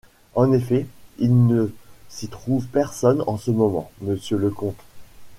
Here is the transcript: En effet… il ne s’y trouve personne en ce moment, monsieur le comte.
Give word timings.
En 0.33 0.51
effet… 0.51 0.87
il 1.19 1.45
ne 1.45 1.71
s’y 2.09 2.27
trouve 2.27 2.65
personne 2.65 3.23
en 3.27 3.37
ce 3.37 3.51
moment, 3.51 3.91
monsieur 4.01 4.39
le 4.39 4.49
comte. 4.49 4.81